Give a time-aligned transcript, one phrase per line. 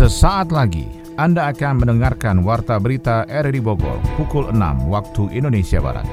[0.00, 0.88] Sesaat lagi
[1.20, 6.08] Anda akan mendengarkan Warta Berita RRI Bogor pukul 6 waktu Indonesia Barat.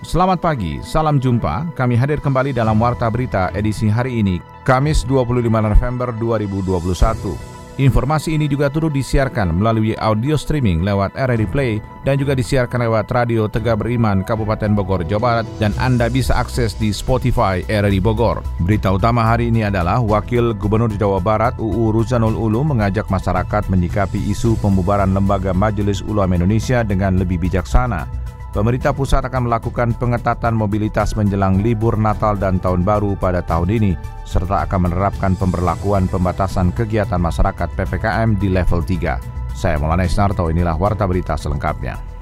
[0.00, 1.76] Selamat pagi, salam jumpa.
[1.76, 7.53] Kami hadir kembali dalam Warta Berita edisi hari ini, Kamis 25 November 2021.
[7.74, 11.72] Informasi ini juga turut disiarkan melalui audio streaming lewat RRI Play
[12.06, 16.78] dan juga disiarkan lewat Radio Tegak Beriman Kabupaten Bogor, Jawa Barat dan Anda bisa akses
[16.78, 18.46] di Spotify RRI Bogor.
[18.62, 24.22] Berita utama hari ini adalah Wakil Gubernur Jawa Barat UU Ruzanul Ulu mengajak masyarakat menyikapi
[24.30, 28.23] isu pembubaran Lembaga Majelis Ulama Indonesia dengan lebih bijaksana.
[28.54, 33.92] Pemerintah pusat akan melakukan pengetatan mobilitas menjelang libur Natal dan Tahun Baru pada tahun ini,
[34.22, 39.18] serta akan menerapkan pemberlakuan pembatasan kegiatan masyarakat PPKM di level 3.
[39.58, 42.13] Saya Maulana Isnarto, inilah Warta Berita selengkapnya.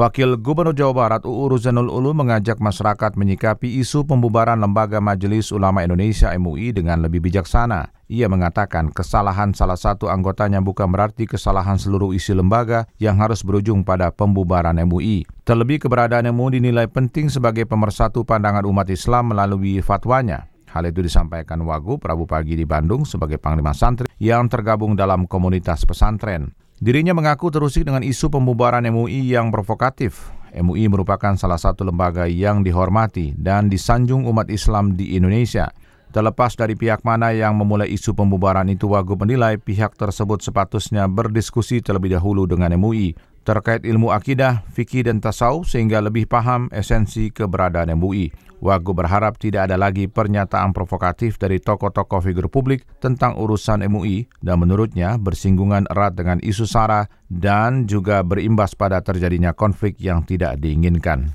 [0.00, 5.84] Wakil Gubernur Jawa Barat UU Ruzanul Ulu mengajak masyarakat menyikapi isu pembubaran Lembaga Majelis Ulama
[5.84, 7.92] Indonesia MUI dengan lebih bijaksana.
[8.08, 13.84] Ia mengatakan kesalahan salah satu anggotanya bukan berarti kesalahan seluruh isi lembaga yang harus berujung
[13.84, 15.28] pada pembubaran MUI.
[15.44, 20.48] Terlebih keberadaan MUI dinilai penting sebagai pemersatu pandangan umat Islam melalui fatwanya.
[20.72, 25.84] Hal itu disampaikan Wagub Rabu pagi di Bandung sebagai Panglima Santri yang tergabung dalam komunitas
[25.84, 26.56] pesantren.
[26.80, 30.32] Dirinya mengaku terusik dengan isu pembubaran MUI yang provokatif.
[30.56, 35.68] MUI merupakan salah satu lembaga yang dihormati dan disanjung umat Islam di Indonesia.
[36.08, 41.84] Terlepas dari pihak mana yang memulai isu pembubaran itu, Wagub menilai pihak tersebut sepatutnya berdiskusi
[41.84, 43.12] terlebih dahulu dengan MUI
[43.50, 48.30] terkait ilmu akidah, fikih dan tasawuf sehingga lebih paham esensi keberadaan MUI.
[48.62, 54.62] Wagub berharap tidak ada lagi pernyataan provokatif dari tokoh-tokoh figur publik tentang urusan MUI dan
[54.62, 61.34] menurutnya bersinggungan erat dengan isu SARA dan juga berimbas pada terjadinya konflik yang tidak diinginkan.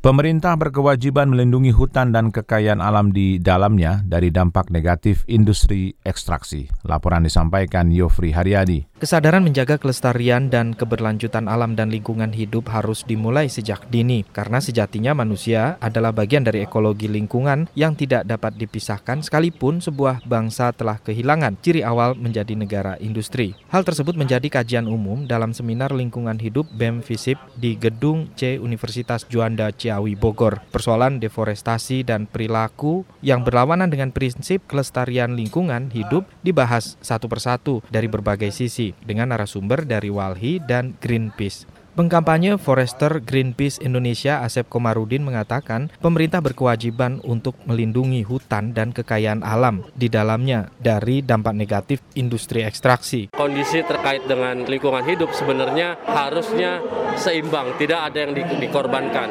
[0.00, 6.72] Pemerintah berkewajiban melindungi hutan dan kekayaan alam di dalamnya dari dampak negatif industri ekstraksi.
[6.88, 8.88] Laporan disampaikan Yofri Haryadi.
[8.96, 15.12] Kesadaran menjaga kelestarian dan keberlanjutan alam dan lingkungan hidup harus dimulai sejak dini, karena sejatinya
[15.12, 21.60] manusia adalah bagian dari ekologi lingkungan yang tidak dapat dipisahkan sekalipun sebuah bangsa telah kehilangan
[21.60, 23.52] ciri awal menjadi negara industri.
[23.68, 29.28] Hal tersebut menjadi kajian umum dalam seminar lingkungan hidup BEM FISIP di Gedung C Universitas
[29.28, 30.62] Juanda C Ciawi Bogor.
[30.70, 38.06] Persoalan deforestasi dan perilaku yang berlawanan dengan prinsip kelestarian lingkungan hidup dibahas satu persatu dari
[38.06, 41.79] berbagai sisi dengan narasumber dari Walhi dan Greenpeace.
[41.90, 49.82] Pengkampanye Forester Greenpeace Indonesia Asep Komarudin mengatakan pemerintah berkewajiban untuk melindungi hutan dan kekayaan alam
[49.98, 53.34] di dalamnya dari dampak negatif industri ekstraksi.
[53.34, 56.78] Kondisi terkait dengan lingkungan hidup sebenarnya harusnya
[57.18, 59.28] seimbang, tidak ada yang di, dikorbankan.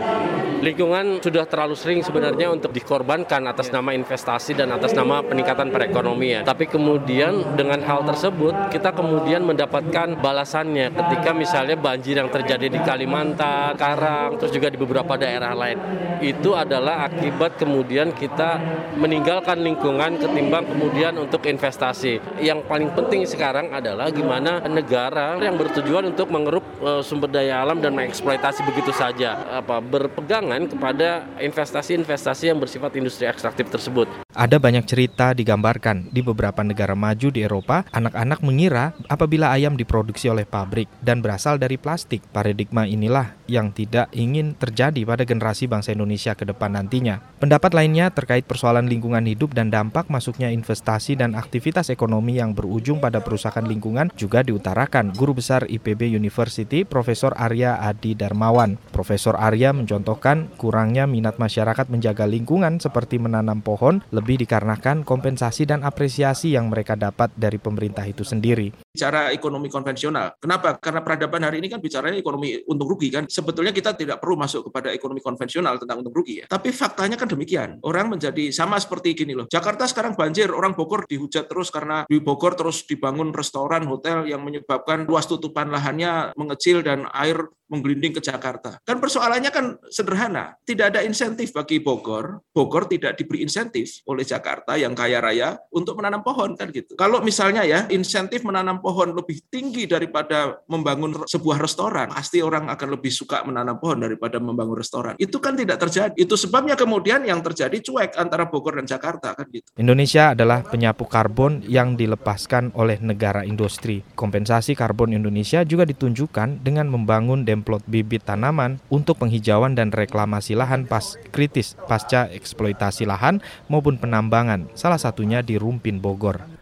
[0.60, 6.44] Lingkungan sudah terlalu sering sebenarnya untuk dikorbankan atas nama investasi dan atas nama peningkatan perekonomian.
[6.44, 12.66] Tapi kemudian dengan hal tersebut kita kemudian mendapatkan balasannya ketika misalnya banjir yang terjadi terjadi
[12.74, 15.78] di Kalimantan, Karang, terus juga di beberapa daerah lain.
[16.18, 18.58] Itu adalah akibat kemudian kita
[18.98, 22.18] meninggalkan lingkungan ketimbang kemudian untuk investasi.
[22.42, 27.78] Yang paling penting sekarang adalah gimana negara yang bertujuan untuk mengeruk uh, sumber daya alam
[27.86, 34.10] dan mengeksploitasi begitu saja apa berpegangan kepada investasi-investasi yang bersifat industri ekstraktif tersebut.
[34.38, 40.30] Ada banyak cerita digambarkan di beberapa negara maju di Eropa, anak-anak mengira apabila ayam diproduksi
[40.30, 45.98] oleh pabrik dan berasal dari plastik, Paradigma inilah yang tidak ingin terjadi pada generasi bangsa
[45.98, 47.26] Indonesia ke depan nantinya.
[47.42, 53.02] Pendapat lainnya terkait persoalan lingkungan hidup dan dampak masuknya investasi dan aktivitas ekonomi yang berujung
[53.02, 58.78] pada perusahaan lingkungan juga diutarakan Guru Besar IPB University Profesor Arya Adi Darmawan.
[58.94, 65.88] Profesor Arya mencontohkan kurangnya minat masyarakat menjaga lingkungan seperti menanam pohon lebih dikarenakan kompensasi dan
[65.88, 68.89] apresiasi yang mereka dapat dari pemerintah itu sendiri.
[68.90, 70.34] Bicara ekonomi konvensional.
[70.42, 70.82] Kenapa?
[70.82, 73.30] Karena peradaban hari ini kan bicaranya ekonomi untung rugi kan.
[73.30, 76.46] Sebetulnya kita tidak perlu masuk kepada ekonomi konvensional tentang untung rugi ya.
[76.50, 77.78] Tapi faktanya kan demikian.
[77.86, 79.46] Orang menjadi sama seperti gini loh.
[79.46, 84.42] Jakarta sekarang banjir, orang Bogor dihujat terus karena di Bogor terus dibangun restoran, hotel yang
[84.42, 88.82] menyebabkan luas tutupan lahannya mengecil dan air menggelinding ke Jakarta.
[88.82, 90.58] Kan persoalannya kan sederhana.
[90.66, 92.42] Tidak ada insentif bagi Bogor.
[92.50, 96.98] Bogor tidak diberi insentif oleh Jakarta yang kaya raya untuk menanam pohon kan gitu.
[96.98, 102.88] Kalau misalnya ya insentif menanam pohon lebih tinggi daripada membangun sebuah restoran, pasti orang akan
[103.00, 105.14] lebih suka menanam pohon daripada membangun restoran.
[105.20, 106.16] Itu kan tidak terjadi.
[106.16, 109.68] Itu sebabnya kemudian yang terjadi cuek antara Bogor dan Jakarta kan gitu.
[109.78, 114.02] Indonesia adalah penyapu karbon yang dilepaskan oleh negara industri.
[114.16, 120.86] Kompensasi karbon Indonesia juga ditunjukkan dengan membangun demplot bibit tanaman untuk penghijauan dan reklamasi lahan
[120.86, 126.59] pas kritis pasca eksploitasi lahan maupun penambangan, salah satunya di Rumpin Bogor.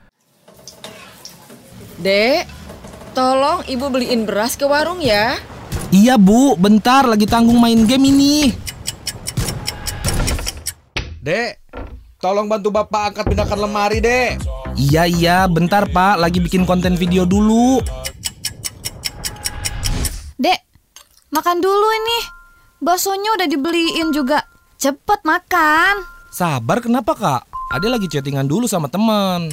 [1.97, 2.45] Dek,
[3.17, 5.33] tolong ibu beliin beras ke warung ya.
[5.89, 8.53] Iya bu, bentar lagi tanggung main game ini.
[11.25, 11.57] Dek,
[12.21, 14.37] tolong bantu bapak angkat pindahkan lemari, dek.
[14.77, 17.81] Iya iya, bentar pak, lagi bikin konten video dulu.
[20.37, 20.59] Dek,
[21.33, 22.19] makan dulu ini.
[22.77, 24.45] Baksonya udah dibeliin juga.
[24.77, 26.05] Cepet makan.
[26.29, 27.41] Sabar kenapa kak?
[27.73, 29.49] Ade lagi chattingan dulu sama teman.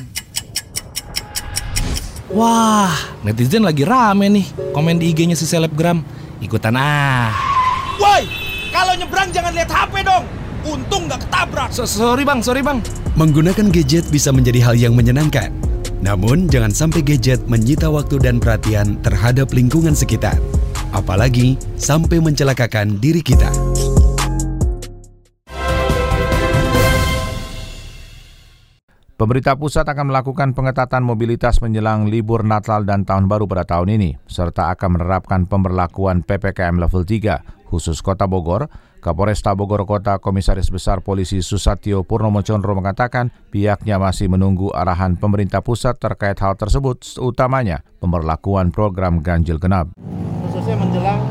[2.35, 2.91] Wah,
[3.23, 6.03] netizen lagi rame nih komen di IG-nya si selebgram.
[6.43, 7.31] Ikutan ah.
[8.03, 8.27] Woi,
[8.75, 10.27] kalau nyebrang jangan lihat HP dong.
[10.67, 11.71] Untung nggak ketabrak.
[11.71, 12.83] So, sorry bang, sorry bang.
[13.15, 15.55] Menggunakan gadget bisa menjadi hal yang menyenangkan.
[16.03, 20.35] Namun, jangan sampai gadget menyita waktu dan perhatian terhadap lingkungan sekitar.
[20.91, 23.55] Apalagi sampai mencelakakan diri kita.
[29.25, 34.21] Pemerintah pusat akan melakukan pengetatan mobilitas menjelang libur Natal dan Tahun Baru pada tahun ini,
[34.29, 38.69] serta akan menerapkan pemberlakuan PPKM level 3 khusus Kota Bogor.
[39.01, 45.65] Kapolresta Bogor Kota Komisaris Besar Polisi Susatyo Purnomo Condro mengatakan pihaknya masih menunggu arahan pemerintah
[45.65, 49.89] pusat terkait hal tersebut, utamanya pemberlakuan program ganjil genap.
[50.45, 51.25] Khususnya menjelang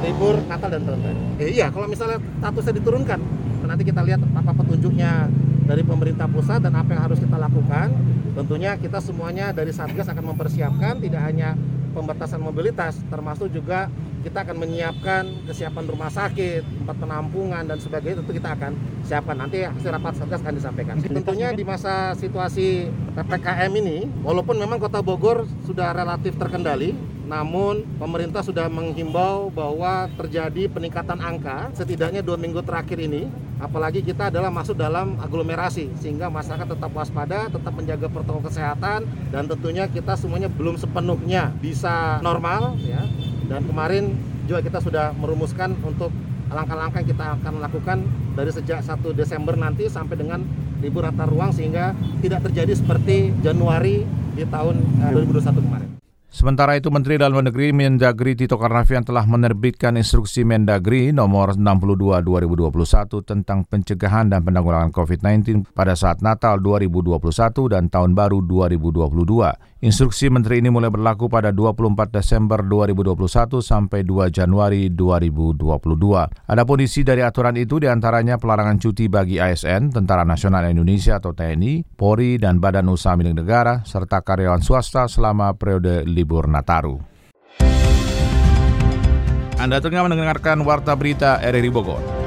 [0.00, 1.20] libur Natal dan Tahun Baru.
[1.44, 3.20] Eh, iya, kalau misalnya statusnya diturunkan,
[3.66, 5.28] nanti kita lihat apa petunjuknya
[5.64, 7.88] dari pemerintah pusat dan apa yang harus kita lakukan.
[8.34, 11.56] Tentunya kita semuanya dari Satgas akan mempersiapkan tidak hanya
[11.94, 13.86] pembatasan mobilitas, termasuk juga
[14.26, 18.72] kita akan menyiapkan kesiapan rumah sakit, tempat penampungan dan sebagainya tentu kita akan
[19.04, 19.36] siapkan.
[19.36, 20.94] Nanti hasil rapat Satgas akan disampaikan.
[20.98, 28.44] Tentunya di masa situasi PPKM ini, walaupun memang Kota Bogor sudah relatif terkendali, namun pemerintah
[28.44, 33.28] sudah menghimbau bahwa terjadi peningkatan angka setidaknya dua minggu terakhir ini
[33.64, 39.48] apalagi kita adalah masuk dalam aglomerasi sehingga masyarakat tetap waspada tetap menjaga protokol kesehatan dan
[39.48, 43.00] tentunya kita semuanya belum sepenuhnya bisa normal ya
[43.48, 44.12] dan kemarin
[44.44, 46.12] juga kita sudah merumuskan untuk
[46.52, 47.98] langkah-langkah yang kita akan lakukan
[48.36, 50.44] dari sejak 1 Desember nanti sampai dengan
[50.84, 54.04] libur rata ruang sehingga tidak terjadi seperti Januari
[54.36, 56.03] di tahun eh, 2021 kemarin.
[56.34, 62.74] Sementara itu Menteri Dalam Negeri Mendagri Tito Karnavian telah menerbitkan instruksi Mendagri nomor 62 2021
[63.22, 67.22] tentang pencegahan dan penanggulangan COVID-19 pada saat Natal 2021
[67.70, 69.73] dan Tahun Baru 2022.
[69.84, 75.60] Instruksi Menteri ini mulai berlaku pada 24 Desember 2021 sampai 2 Januari 2022.
[76.48, 81.36] Adapun isi dari aturan itu di antaranya pelarangan cuti bagi ASN, Tentara Nasional Indonesia atau
[81.36, 87.04] TNI, Polri, dan Badan Usaha Milik Negara, serta karyawan swasta selama periode libur Nataru.
[89.60, 92.23] Anda tengah mendengarkan Warta Berita RRI Bogor.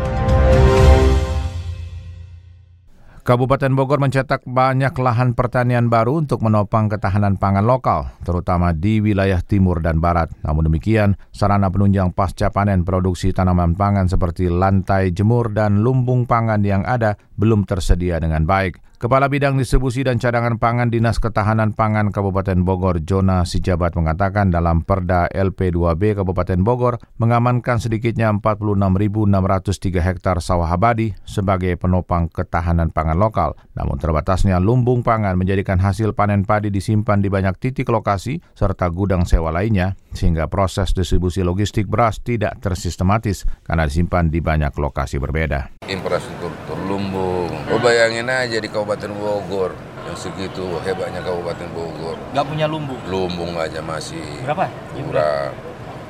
[3.27, 9.44] Kabupaten Bogor mencetak banyak lahan pertanian baru untuk menopang ketahanan pangan lokal, terutama di wilayah
[9.44, 10.31] timur dan barat.
[10.47, 16.63] Namun demikian, sarana penunjang pasca panen produksi tanaman pangan seperti lantai jemur dan lumbung pangan
[16.63, 18.87] yang ada belum tersedia dengan baik.
[18.97, 24.81] Kepala Bidang Distribusi dan Cadangan Pangan Dinas Ketahanan Pangan Kabupaten Bogor, Jona Sijabat mengatakan dalam
[24.81, 33.53] Perda LP2B Kabupaten Bogor mengamankan sedikitnya 46.603 hektar sawah abadi sebagai penopang ketahanan pangan lokal.
[33.77, 39.29] Namun terbatasnya lumbung pangan menjadikan hasil panen padi disimpan di banyak titik lokasi serta gudang
[39.29, 45.76] sewa lainnya sehingga proses distribusi logistik beras tidak tersistematis karena disimpan di banyak lokasi berbeda.
[45.88, 49.72] Infrastruktur lumbung, oh bayangin aja di Kabupaten Bogor
[50.03, 52.20] yang segitu hebatnya Kabupaten Bogor.
[52.36, 53.00] Gak punya lumbung?
[53.08, 54.67] Lumbung aja masih Berapa?
[54.91, 55.56] kurang.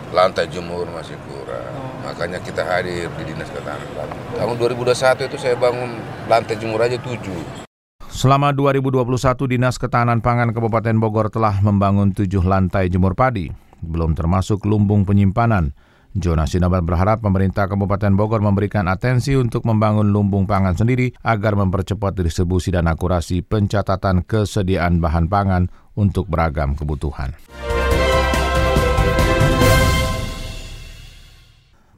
[0.10, 1.70] Lantai jemur masih kurang.
[1.78, 2.10] Oh.
[2.10, 4.18] Makanya kita hadir di Dinas Ketahanan Pangan.
[4.34, 5.90] Tahun 2021 itu saya bangun
[6.26, 7.68] lantai jemur aja tujuh.
[8.10, 9.06] Selama 2021,
[9.46, 13.54] Dinas Ketahanan Pangan Kabupaten Bogor telah membangun tujuh lantai jemur padi,
[13.86, 15.78] belum termasuk lumbung penyimpanan.
[16.18, 22.18] Jonas Sinabat berharap pemerintah Kabupaten Bogor memberikan atensi untuk membangun lumbung pangan sendiri agar mempercepat
[22.18, 27.38] distribusi dan akurasi pencatatan kesediaan bahan pangan untuk beragam kebutuhan.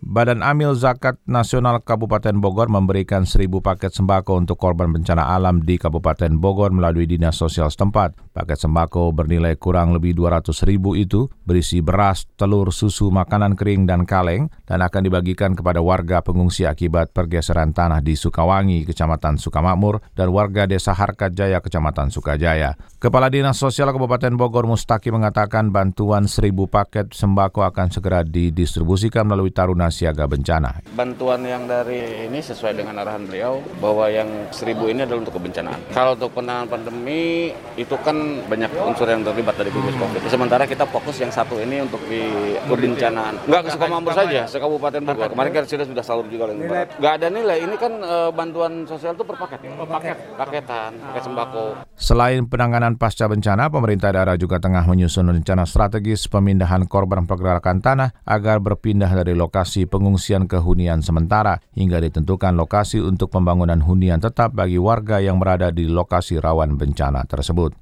[0.09, 5.77] Badan Amil Zakat Nasional Kabupaten Bogor memberikan seribu paket sembako untuk korban bencana alam di
[5.77, 8.17] Kabupaten Bogor melalui Dinas Sosial setempat.
[8.33, 14.09] Paket sembako bernilai kurang lebih 200 ribu itu berisi beras, telur, susu, makanan kering, dan
[14.09, 20.33] kaleng dan akan dibagikan kepada warga pengungsi akibat pergeseran tanah di Sukawangi, Kecamatan Sukamakmur, dan
[20.33, 22.73] warga Desa Harkat Jaya, Kecamatan Sukajaya.
[22.97, 29.53] Kepala Dinas Sosial Kabupaten Bogor Mustaki mengatakan bantuan seribu paket sembako akan segera didistribusikan melalui
[29.53, 30.79] Taruna siaga bencana.
[30.95, 35.79] Bantuan yang dari ini sesuai dengan arahan beliau bahwa yang seribu ini adalah untuk kebencanaan.
[35.91, 38.15] Kalau untuk penanganan pandemi itu kan
[38.47, 40.31] banyak unsur yang terlibat dari gugus COVID.
[40.31, 42.23] Sementara kita fokus yang satu ini untuk di
[42.63, 43.43] kebencanaan.
[43.43, 45.29] Enggak ke Sukamambur saja, se Kabupaten Bogor.
[45.35, 46.63] Kemarin kan sudah sudah salur juga lagi.
[46.95, 47.57] Enggak ada nilai.
[47.67, 49.59] Ini kan e, bantuan sosial itu per paket.
[49.67, 50.17] Per paket.
[50.39, 51.65] Paketan, paket sembako.
[51.99, 58.15] Selain penanganan pasca bencana, pemerintah daerah juga tengah menyusun rencana strategis pemindahan korban pergerakan tanah
[58.23, 64.21] agar berpindah dari lokasi lokasi pengungsian ke hunian sementara hingga ditentukan lokasi untuk pembangunan hunian
[64.21, 67.73] tetap bagi warga yang berada di lokasi rawan bencana tersebut.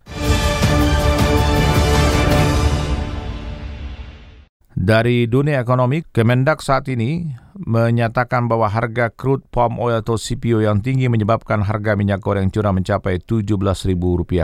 [4.77, 10.85] Dari dunia ekonomi, Kemendak saat ini menyatakan bahwa harga crude palm oil atau CPO yang
[10.85, 13.97] tinggi menyebabkan harga minyak goreng curah mencapai Rp17.000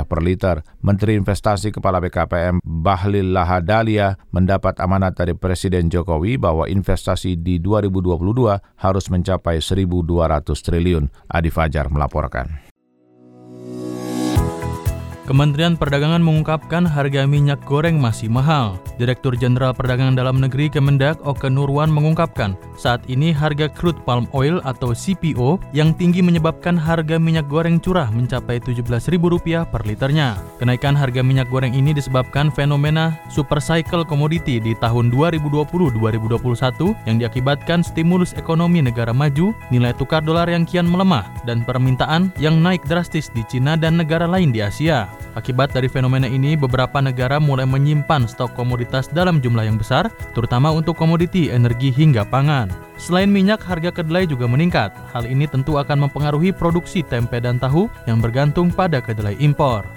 [0.09, 0.65] per liter.
[0.81, 8.57] Menteri Investasi Kepala BKPM Bahlil Lahadalia mendapat amanat dari Presiden Jokowi bahwa investasi di 2022
[8.57, 9.85] harus mencapai 1.200
[10.49, 11.13] triliun.
[11.29, 12.62] Adi Fajar melaporkan.
[15.23, 18.75] Kementerian Perdagangan mengungkapkan harga minyak goreng masih mahal.
[18.99, 24.59] Direktur Jenderal Perdagangan Dalam Negeri Kemendak Oke Nurwan mengungkapkan, saat ini harga crude palm oil
[24.67, 30.35] atau CPO yang tinggi menyebabkan harga minyak goreng curah mencapai Rp17.000 per liternya.
[30.59, 36.03] Kenaikan harga minyak goreng ini disebabkan fenomena super cycle commodity di tahun 2020-2021
[37.07, 42.59] yang diakibatkan stimulus ekonomi negara maju, nilai tukar dolar yang kian melemah, dan permintaan yang
[42.59, 45.07] naik drastis di Cina dan negara lain di Asia.
[45.33, 50.69] Akibat dari fenomena ini, beberapa negara mulai menyimpan stok komoditas dalam jumlah yang besar, terutama
[50.69, 52.69] untuk komoditi, energi, hingga pangan.
[53.01, 54.93] Selain minyak, harga kedelai juga meningkat.
[55.15, 59.87] Hal ini tentu akan mempengaruhi produksi tempe dan tahu yang bergantung pada kedelai impor.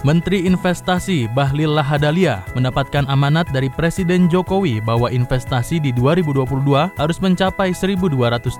[0.00, 6.48] Menteri Investasi Bahlil Lahadalia mendapatkan amanat dari Presiden Jokowi bahwa investasi di 2022
[6.96, 8.08] harus mencapai 1.200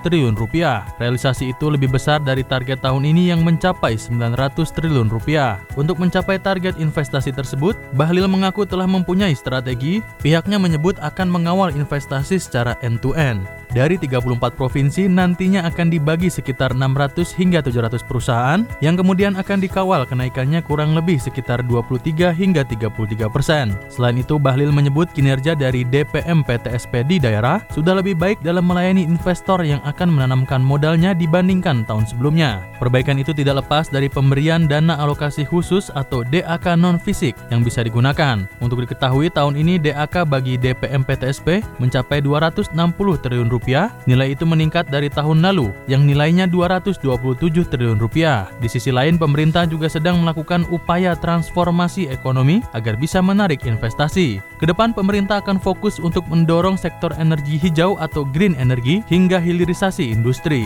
[0.04, 0.84] triliun rupiah.
[1.00, 4.36] Realisasi itu lebih besar dari target tahun ini yang mencapai 900
[4.68, 5.64] triliun rupiah.
[5.80, 10.04] Untuk mencapai target investasi tersebut, Bahlil mengaku telah mempunyai strategi.
[10.20, 13.48] Pihaknya menyebut akan mengawal investasi secara end-to-end.
[13.48, 13.59] -end.
[13.70, 20.02] Dari 34 provinsi nantinya akan dibagi sekitar 600 hingga 700 perusahaan yang kemudian akan dikawal
[20.10, 23.78] kenaikannya kurang lebih sekitar 23 hingga 33 persen.
[23.86, 29.06] Selain itu, Bahlil menyebut kinerja dari DPM PTSP di daerah sudah lebih baik dalam melayani
[29.06, 32.66] investor yang akan menanamkan modalnya dibandingkan tahun sebelumnya.
[32.82, 38.50] Perbaikan itu tidak lepas dari pemberian dana alokasi khusus atau DAK non-fisik yang bisa digunakan.
[38.58, 42.74] Untuk diketahui, tahun ini DAK bagi DPM PTSP mencapai 260
[43.22, 48.48] triliun rupiah rupiah, nilai itu meningkat dari tahun lalu yang nilainya 227 triliun rupiah.
[48.56, 54.40] Di sisi lain, pemerintah juga sedang melakukan upaya transformasi ekonomi agar bisa menarik investasi.
[54.56, 60.08] Ke depan pemerintah akan fokus untuk mendorong sektor energi hijau atau green energy hingga hilirisasi
[60.08, 60.64] industri.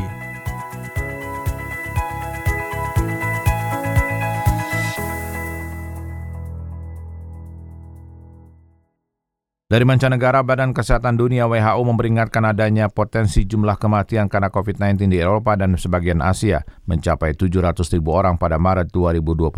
[9.75, 15.59] Dari mancanegara, Badan Kesehatan Dunia WHO memperingatkan adanya potensi jumlah kematian karena COVID-19 di Eropa
[15.59, 19.51] dan sebagian Asia mencapai 700 ribu orang pada Maret 2022.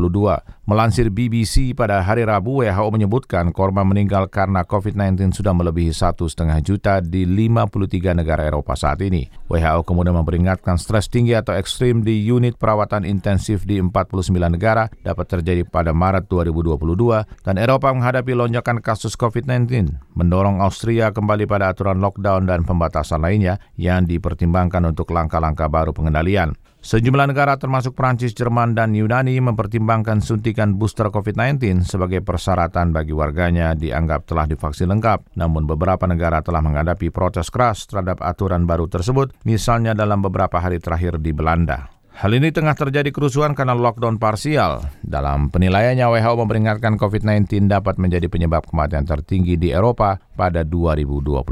[0.65, 6.65] Melansir BBC pada hari Rabu, WHO menyebutkan korban meninggal karena COVID-19 sudah melebihi satu setengah
[6.65, 9.29] juta di 53 negara Eropa saat ini.
[9.53, 15.29] WHO kemudian memperingatkan stres tinggi atau ekstrim di unit perawatan intensif di 49 negara dapat
[15.29, 21.99] terjadi pada Maret 2022 dan Eropa menghadapi lonjakan kasus COVID-19 mendorong Austria kembali pada aturan
[21.99, 26.55] lockdown dan pembatasan lainnya yang dipertimbangkan untuk langkah-langkah baru pengendalian.
[26.87, 33.75] Sejumlah negara termasuk Prancis, Jerman, dan Yunani mempertimbangkan suntikan booster COVID-19 sebagai persyaratan bagi warganya
[33.75, 35.35] dianggap telah divaksin lengkap.
[35.35, 40.79] Namun beberapa negara telah menghadapi protes keras terhadap aturan baru tersebut, misalnya dalam beberapa hari
[40.79, 41.96] terakhir di Belanda.
[42.17, 44.89] Hal ini tengah terjadi kerusuhan karena lockdown parsial.
[45.05, 51.45] Dalam penilaiannya, WHO memperingatkan COVID-19 dapat menjadi penyebab kematian tertinggi di Eropa pada 2022.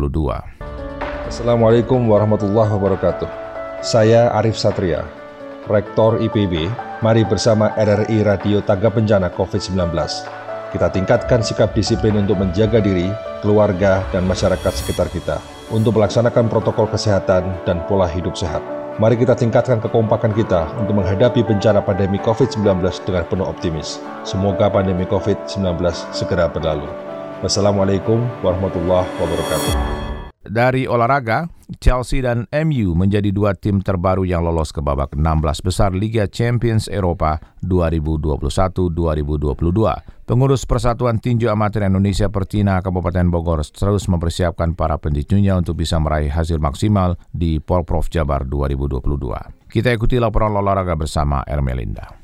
[1.28, 3.28] Assalamualaikum warahmatullahi wabarakatuh.
[3.84, 5.04] Saya Arif Satria,
[5.68, 6.72] Rektor IPB.
[7.04, 9.92] Mari bersama RRI Radio Tangga Bencana COVID-19
[10.72, 13.12] Kita tingkatkan sikap disiplin untuk menjaga diri,
[13.44, 18.73] keluarga, dan masyarakat sekitar kita untuk melaksanakan protokol kesehatan dan pola hidup sehat.
[18.94, 23.98] Mari kita tingkatkan kekompakan kita untuk menghadapi bencana pandemi COVID-19 dengan penuh optimis.
[24.22, 25.82] Semoga pandemi COVID-19
[26.14, 26.86] segera berlalu.
[27.42, 30.03] Wassalamualaikum warahmatullahi wabarakatuh.
[30.44, 31.48] Dari olahraga,
[31.80, 36.84] Chelsea dan MU menjadi dua tim terbaru yang lolos ke babak 16 besar Liga Champions
[36.92, 40.28] Eropa 2021-2022.
[40.28, 46.28] Pengurus Persatuan Tinju Amatir Indonesia Pertina Kabupaten Bogor terus mempersiapkan para pentinjunya untuk bisa meraih
[46.28, 49.72] hasil maksimal di Porprov Jabar 2022.
[49.72, 52.23] Kita ikuti laporan olahraga bersama Ermelinda.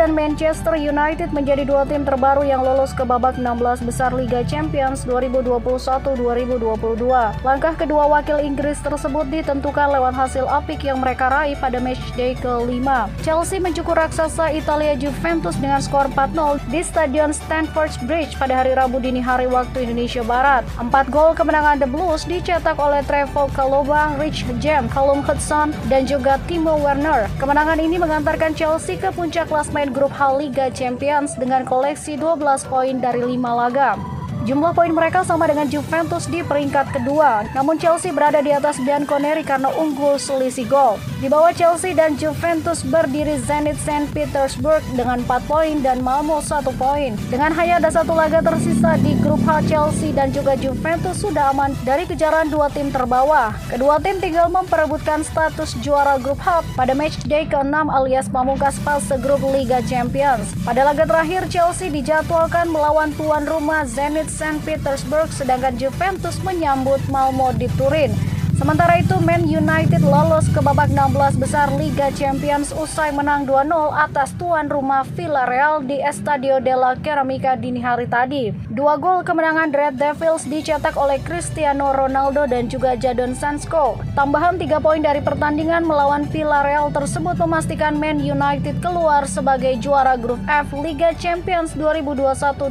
[0.00, 5.04] Dan Manchester United menjadi dua tim terbaru yang lolos ke babak 16 besar Liga Champions
[5.04, 7.04] 2021-2022.
[7.44, 12.88] Langkah kedua wakil Inggris tersebut ditentukan lewat hasil apik yang mereka raih pada matchday ke-5.
[13.20, 19.04] Chelsea mencukur raksasa Italia Juventus dengan skor 4-0 di Stadion Stamford Bridge pada hari Rabu
[19.04, 20.64] dini hari waktu Indonesia Barat.
[20.80, 26.40] Empat gol kemenangan The Blues dicetak oleh Trevor Kaloba, Rich James, Callum Hudson, dan juga
[26.48, 27.28] Timo Werner.
[27.36, 32.96] Kemenangan ini mengantarkan Chelsea ke puncak klasmen grup H Liga Champions dengan koleksi 12 poin
[33.02, 34.19] dari 5 laga.
[34.40, 39.44] Jumlah poin mereka sama dengan Juventus di peringkat kedua, namun Chelsea berada di atas Bianconeri
[39.44, 40.96] karena unggul selisih gol.
[41.20, 46.72] Di bawah Chelsea dan Juventus berdiri Zenit Saint Petersburg dengan 4 poin dan Malmo 1
[46.80, 47.12] poin.
[47.28, 51.76] Dengan hanya ada satu laga tersisa di grup H Chelsea dan juga Juventus sudah aman
[51.84, 53.52] dari kejaran dua tim terbawah.
[53.68, 59.20] Kedua tim tinggal memperebutkan status juara grup H pada match day ke-6 alias pamungkas fase
[59.20, 60.48] grup Liga Champions.
[60.64, 64.62] Pada laga terakhir Chelsea dijadwalkan melawan tuan rumah Zenit St.
[64.62, 68.14] Petersburg sedangkan Juventus menyambut Malmo di Turin.
[68.60, 74.36] Sementara itu, Man United lolos ke babak 16 besar Liga Champions usai menang 2-0 atas
[74.36, 78.52] tuan rumah Villarreal di Estadio della Ceramica dini hari tadi.
[78.68, 83.96] Dua gol kemenangan Red Devils dicetak oleh Cristiano Ronaldo dan juga Jadon Sancho.
[84.12, 90.36] Tambahan tiga poin dari pertandingan melawan Villarreal tersebut memastikan Man United keluar sebagai juara grup
[90.44, 92.68] F Liga Champions 2021-2022.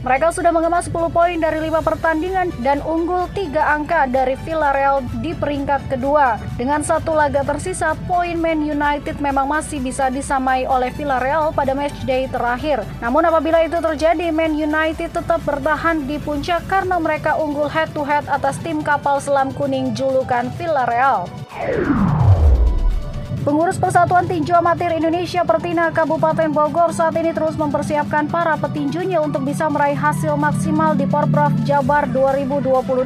[0.00, 5.02] Mereka sudah mengemas 10 poin dari lima pertandingan dan unggul tiga angka dari Villarreal Villarreal
[5.18, 6.38] di peringkat kedua.
[6.54, 12.30] Dengan satu laga tersisa, poin Man United memang masih bisa disamai oleh Villarreal pada matchday
[12.30, 12.86] terakhir.
[13.02, 18.54] Namun apabila itu terjadi, Man United tetap bertahan di puncak karena mereka unggul head-to-head atas
[18.62, 21.26] tim kapal selam kuning julukan Villarreal.
[23.42, 29.42] Pengurus Persatuan Tinju Amatir Indonesia Pertina Kabupaten Bogor saat ini terus mempersiapkan para petinjunya untuk
[29.42, 33.02] bisa meraih hasil maksimal di Porprov Jabar 2022.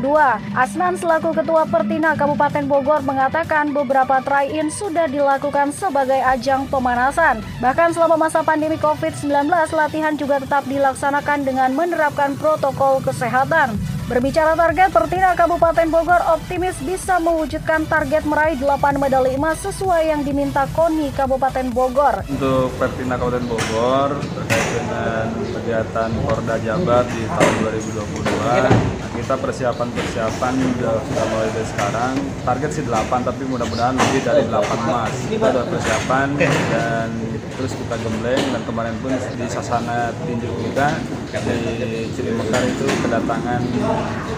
[0.53, 7.41] Asnan selaku Ketua Pertina Kabupaten Bogor mengatakan beberapa try-in sudah dilakukan sebagai ajang pemanasan.
[7.65, 13.96] Bahkan selama masa pandemi COVID-19, latihan juga tetap dilaksanakan dengan menerapkan protokol kesehatan.
[14.07, 20.23] Berbicara target, Pertina Kabupaten Bogor optimis bisa mewujudkan target meraih 8 medali emas sesuai yang
[20.23, 22.23] diminta KONI Kabupaten Bogor.
[22.31, 25.27] Untuk Pertina Kabupaten Bogor terkait dengan
[25.59, 32.15] kegiatan Porda Jabar di tahun 2022, kita persiapan-persiapan sudah, mulai dari sekarang.
[32.47, 35.11] Target sih 8, tapi mudah-mudahan lebih dari 8 emas.
[35.27, 37.11] Kita sudah persiapan dan
[37.59, 41.03] terus kita gembleng dan kemarin pun di sasana tinju kita
[41.43, 43.61] di Cilimekar itu kedatangan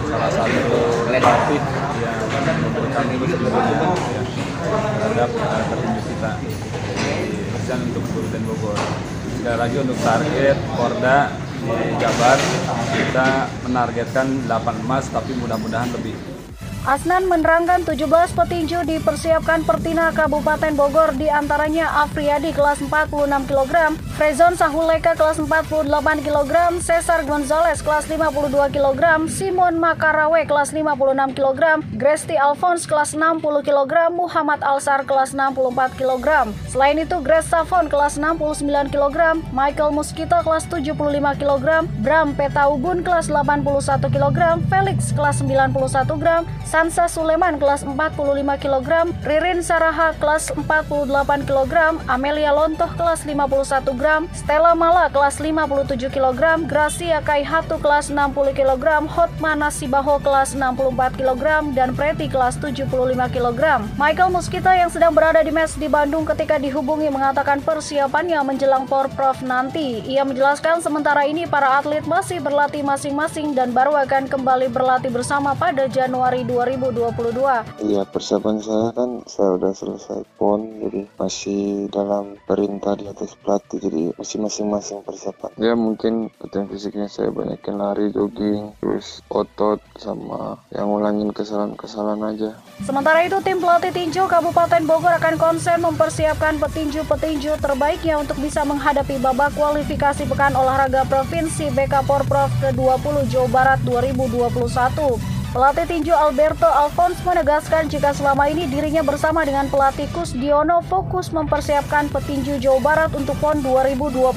[0.09, 0.73] salah satu
[1.05, 1.61] pelatih
[2.01, 2.17] yang
[2.65, 3.37] memberikan ilmunya
[3.77, 4.21] ya,
[4.73, 5.61] terhadap uh,
[6.01, 8.77] kita di untuk Kabupaten Bogor.
[9.37, 12.39] Sekali lagi untuk target Porda di Jabar
[12.95, 13.27] kita
[13.67, 16.38] menargetkan 8 emas tapi mudah-mudahan lebih.
[16.87, 18.07] Asnan menerangkan 17
[18.39, 25.91] petinju dipersiapkan Pertina Kabupaten Bogor di antaranya Afriadi kelas 46 kg, Frezon Sahuleka kelas 48
[26.23, 33.43] kg, Cesar Gonzalez kelas 52 kg, Simon Makarawe kelas 56 kg, Gresti Alphonse kelas 60
[33.43, 36.47] kg, Muhammad Alsar kelas 64 kg.
[36.71, 40.95] Selain itu Grace Savon kelas 69 kg, Michael Muskito kelas 75
[41.43, 45.75] kg, Bram Petaubun kelas 81 kg, Felix kelas 91
[46.15, 48.13] gram, Sansa Suleman kelas 45
[48.61, 51.09] kg, Ririn Saraha kelas 48
[51.49, 58.53] kg, Amelia Lontoh kelas 51 gram, Stella Mala kelas 57 kg, Gracia Kaihatu kelas 60
[58.53, 62.85] kg, Hotma Nasibaho kelas 64 kg, dan Preti kelas 75
[63.33, 63.61] kg.
[63.97, 69.41] Michael Muskita yang sedang berada di mes di Bandung ketika dihubungi mengatakan persiapannya menjelang Porprov
[69.41, 70.05] nanti.
[70.05, 75.57] Ia menjelaskan sementara ini para atlet masih berlatih masing-masing dan baru akan kembali berlatih bersama
[75.57, 77.87] pada Januari 2022 2022.
[77.87, 83.79] Iya, persiapan saya kan saya udah selesai PON, jadi masih dalam perintah di atas pelatih,
[83.79, 85.55] jadi masih masing-masing persiapan.
[85.55, 92.49] Ya mungkin latihan fisiknya saya banyakin lari, jogging, terus otot, sama yang ulangin kesalahan-kesalahan aja.
[92.83, 99.15] Sementara itu, tim pelatih tinju Kabupaten Bogor akan konsen mempersiapkan petinju-petinju terbaiknya untuk bisa menghadapi
[99.23, 105.38] babak kualifikasi Pekan Olahraga Provinsi BK Porprov ke-20 Jawa Barat 2021.
[105.49, 111.33] Pelatih tinju Alberto Alphonse menegaskan jika selama ini dirinya bersama dengan pelatih Kus Diono fokus
[111.33, 114.29] mempersiapkan petinju Jawa Barat untuk PON 2021.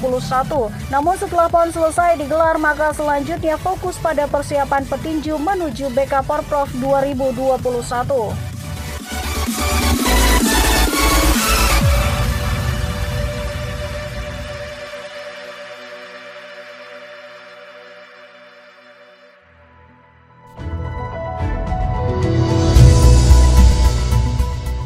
[0.88, 8.32] Namun setelah PON selesai digelar maka selanjutnya fokus pada persiapan petinju menuju BK Porprov 2021.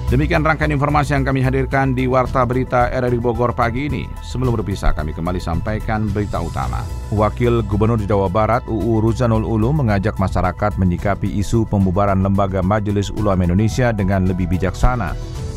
[0.07, 4.07] Demikian rangkaian informasi yang kami hadirkan di Warta Berita RRI Bogor pagi ini.
[4.23, 6.87] Sebelum berpisah, kami kembali sampaikan berita utama.
[7.11, 13.51] Wakil Gubernur Jawa Barat UU Ruzanul Ulu mengajak masyarakat menyikapi isu pembubaran Lembaga Majelis Ulama
[13.51, 15.11] Indonesia dengan lebih bijaksana.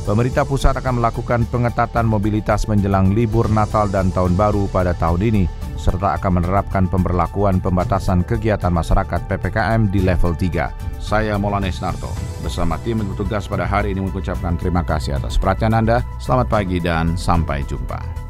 [0.10, 5.46] Pemerintah pusat akan melakukan pengetatan mobilitas menjelang libur Natal dan Tahun Baru pada tahun ini
[5.78, 10.98] serta akan menerapkan pemberlakuan pembatasan kegiatan masyarakat PPKM di level 3.
[10.98, 12.10] Saya Molanes Narto,
[12.42, 16.02] bersama tim yang bertugas pada hari ini mengucapkan terima kasih atas perhatian Anda.
[16.18, 18.29] Selamat pagi dan sampai jumpa.